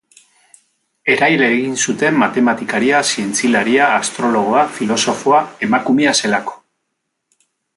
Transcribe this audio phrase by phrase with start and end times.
[1.15, 6.61] Erail egin zuten matematikaria, zientzialaria, astrologoa, filosofoa, emakumea zelako.